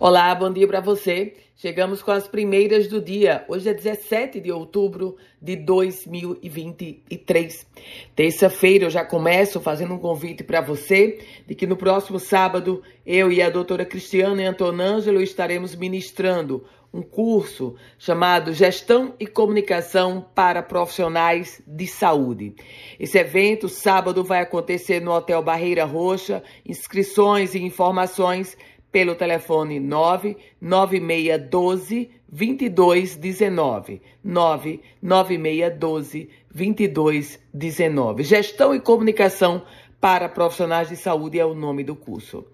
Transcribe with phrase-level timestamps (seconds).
[0.00, 1.34] Olá, bom dia para você.
[1.56, 3.44] Chegamos com as primeiras do dia.
[3.48, 7.66] Hoje é 17 de outubro de 2023.
[8.14, 13.32] Terça-feira eu já começo fazendo um convite para você de que no próximo sábado eu
[13.32, 21.60] e a doutora Cristiana Antonângelo estaremos ministrando um curso chamado Gestão e Comunicação para Profissionais
[21.66, 22.54] de Saúde.
[23.00, 26.40] Esse evento, sábado, vai acontecer no Hotel Barreira Roxa.
[26.64, 28.56] Inscrições e informações
[28.90, 34.02] pelo telefone 99612 2219.
[34.22, 38.22] 99612 2219.
[38.22, 39.62] Gestão e comunicação
[40.00, 42.46] para profissionais de saúde é o nome do curso.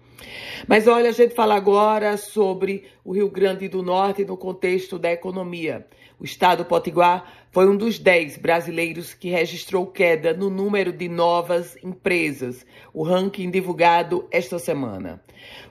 [0.67, 5.11] Mas olha, a gente fala agora sobre o Rio Grande do Norte no contexto da
[5.11, 5.85] economia.
[6.19, 11.77] O estado Potiguar foi um dos dez brasileiros que registrou queda no número de novas
[11.81, 15.23] empresas, o ranking divulgado esta semana.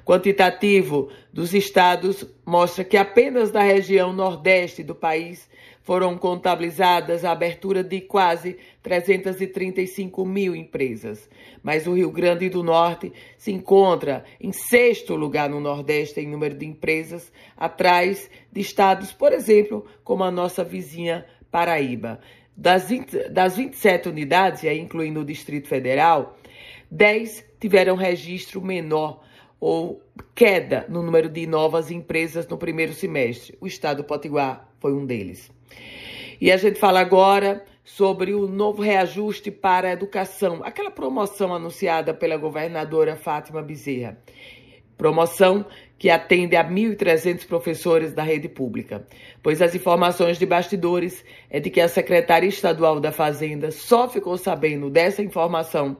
[0.02, 5.46] Quantitativo dos estados mostra que apenas na região nordeste do país
[5.82, 11.28] foram contabilizadas a abertura de quase 335 mil empresas.
[11.62, 16.54] Mas o Rio Grande do Norte se encontra em sexto lugar no Nordeste em número
[16.54, 22.18] de empresas, atrás de estados, por exemplo, como a nossa vizinha Paraíba.
[22.56, 26.36] Das, 20, das 27 unidades, aí incluindo o Distrito Federal,
[26.90, 29.22] 10 tiveram registro menor
[29.60, 30.02] ou
[30.34, 33.56] queda no número de novas empresas no primeiro semestre.
[33.60, 35.48] O estado do Potiguar foi um deles.
[36.40, 42.12] E a gente fala agora sobre o novo reajuste para a educação, aquela promoção anunciada
[42.12, 44.18] pela governadora Fátima Bezerra.
[44.96, 45.66] Promoção
[45.98, 49.06] que atende a 1.300 professores da rede pública,
[49.42, 54.36] pois as informações de bastidores é de que a secretária estadual da Fazenda só ficou
[54.36, 55.96] sabendo dessa informação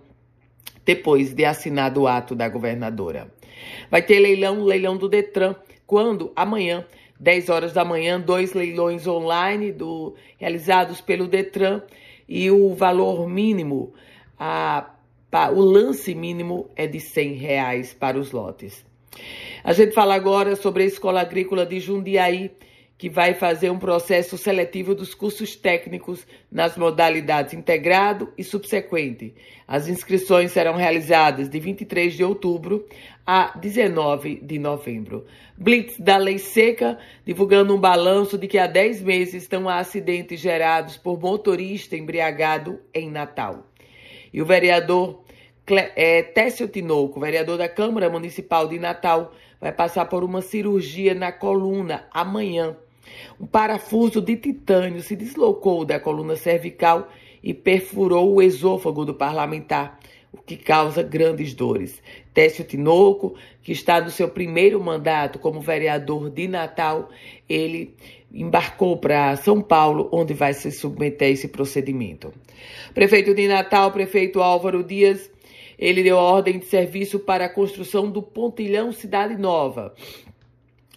[0.84, 3.33] depois de assinado o ato da governadora.
[3.91, 5.55] Vai ter leilão, leilão do Detran,
[5.87, 6.84] quando amanhã
[7.19, 11.83] 10 horas da manhã, dois leilões online do, realizados pelo Detran
[12.28, 13.94] e o valor mínimo,
[14.38, 14.94] a,
[15.50, 18.84] o lance mínimo é de 100 reais para os lotes.
[19.65, 22.53] A gente fala agora sobre a Escola Agrícola de Jundiaí,
[22.97, 29.34] que vai fazer um processo seletivo dos cursos técnicos nas modalidades integrado e subsequente.
[29.67, 32.87] As inscrições serão realizadas de 23 de outubro
[33.27, 35.27] a 19 de novembro.
[35.59, 36.97] Blitz da Lei Seca,
[37.27, 43.11] divulgando um balanço de que há 10 meses estão acidentes gerados por motorista embriagado em
[43.11, 43.66] Natal.
[44.33, 45.23] E o vereador
[45.66, 51.32] é, Técio Tinoco, vereador da Câmara Municipal de Natal, vai passar por uma cirurgia na
[51.32, 52.76] coluna amanhã.
[53.41, 57.08] Um parafuso de titânio se deslocou da coluna cervical
[57.42, 59.98] e perfurou o esôfago do parlamentar,
[60.32, 62.03] o que causa grandes dores.
[62.32, 67.08] Técio Tinoco, que está no seu primeiro mandato como vereador de Natal,
[67.48, 67.94] ele
[68.32, 72.32] embarcou para São Paulo, onde vai se submeter a esse procedimento.
[72.92, 75.30] Prefeito de Natal, prefeito Álvaro Dias,
[75.78, 79.94] ele deu ordem de serviço para a construção do Pontilhão Cidade Nova.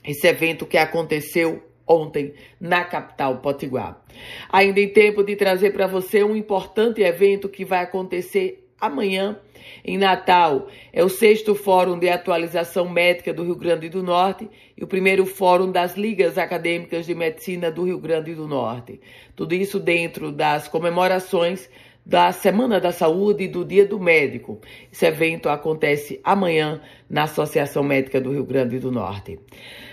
[0.03, 4.01] Esse evento que aconteceu ontem na capital Potiguar.
[4.49, 9.39] Ainda em tempo de trazer para você um importante evento que vai acontecer amanhã
[9.83, 10.67] em Natal.
[10.91, 15.25] É o sexto Fórum de Atualização Médica do Rio Grande do Norte e o primeiro
[15.25, 18.99] Fórum das Ligas Acadêmicas de Medicina do Rio Grande do Norte.
[19.35, 21.69] Tudo isso dentro das comemorações
[22.07, 24.61] da Semana da Saúde e do Dia do Médico.
[24.89, 26.79] Esse evento acontece amanhã
[27.09, 29.37] na Associação Médica do Rio Grande do Norte.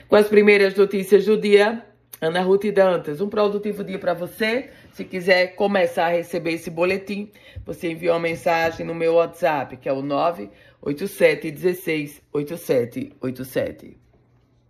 [0.07, 1.85] Com as primeiras notícias do dia,
[2.21, 4.71] Ana Ruth Dantas, um produtivo dia para você.
[4.93, 7.33] Se quiser começar a receber esse boletim,
[7.67, 14.04] você envia uma mensagem no meu WhatsApp, que é o 987 16 8787.